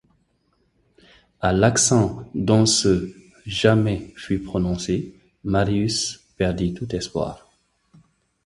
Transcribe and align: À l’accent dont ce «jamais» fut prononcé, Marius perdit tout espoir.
À 1.41 1.53
l’accent 1.53 2.27
dont 2.33 2.65
ce 2.65 3.13
«jamais» 3.45 4.11
fut 4.17 4.39
prononcé, 4.39 5.13
Marius 5.43 6.21
perdit 6.39 6.73
tout 6.73 6.95
espoir. 6.95 7.47